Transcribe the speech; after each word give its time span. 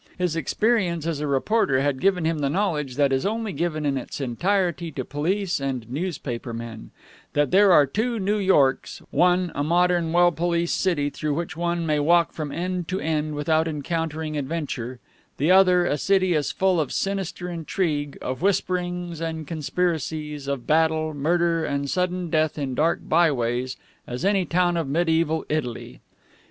His 0.17 0.35
experience 0.35 1.05
as 1.05 1.19
a 1.19 1.27
reporter 1.27 1.81
had 1.81 1.99
given 2.01 2.25
him 2.25 2.39
the 2.39 2.49
knowledge 2.49 2.95
that 2.95 3.13
is 3.13 3.23
only 3.23 3.53
given 3.53 3.85
in 3.85 3.99
its 3.99 4.19
entirety 4.19 4.91
to 4.93 5.05
police 5.05 5.59
and 5.59 5.87
newspaper 5.91 6.53
men: 6.53 6.89
that 7.33 7.51
there 7.51 7.71
are 7.71 7.85
two 7.85 8.17
New 8.19 8.39
Yorks 8.39 9.03
one, 9.11 9.51
a 9.53 9.63
modern, 9.63 10.11
well 10.11 10.31
policed 10.31 10.81
city, 10.81 11.11
through 11.11 11.35
which 11.35 11.55
one 11.55 11.85
may 11.85 11.99
walk 11.99 12.33
from 12.33 12.51
end 12.51 12.87
to 12.87 12.99
end 12.99 13.35
without 13.35 13.67
encountering 13.67 14.35
adventure; 14.35 14.99
the 15.37 15.51
other, 15.51 15.85
a 15.85 15.99
city 15.99 16.33
as 16.35 16.51
full 16.51 16.79
of 16.81 16.91
sinister 16.91 17.47
intrigue, 17.47 18.17
of 18.23 18.41
whisperings 18.41 19.21
and 19.21 19.45
conspiracies, 19.45 20.47
of 20.47 20.65
battle, 20.65 21.13
murder, 21.13 21.63
and 21.63 21.91
sudden 21.91 22.31
death 22.31 22.57
in 22.57 22.73
dark 22.73 23.01
byways, 23.03 23.77
as 24.07 24.25
any 24.25 24.45
town 24.45 24.77
of 24.77 24.89
mediaeval 24.89 25.45
Italy. 25.47 26.01